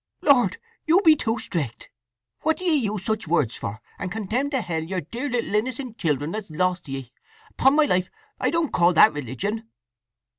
"Lord, 0.23 0.57
you 0.87 0.99
be 1.05 1.15
too 1.15 1.37
strict! 1.37 1.91
What 2.41 2.57
do 2.57 2.65
ye 2.65 2.73
use 2.73 3.05
such 3.05 3.27
words 3.27 3.55
for, 3.55 3.79
and 3.99 4.11
condemn 4.11 4.49
to 4.49 4.61
hell 4.61 4.81
your 4.83 5.01
dear 5.01 5.29
little 5.29 5.53
innocent 5.53 5.99
children 5.99 6.31
that's 6.31 6.49
lost 6.49 6.85
to 6.85 6.93
'ee! 6.93 7.11
Upon 7.51 7.75
my 7.75 7.85
life 7.85 8.09
I 8.39 8.49
don't 8.49 8.73
call 8.73 8.93
that 8.93 9.13
religion!" 9.13 9.69